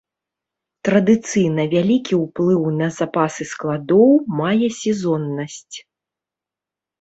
Традыцыйна 0.87 1.65
вялікі 1.73 2.13
ўплыў 2.23 2.63
на 2.79 2.87
запасы 2.97 3.43
складоў 3.51 4.09
мае 4.41 4.67
сезоннасць. 4.81 5.77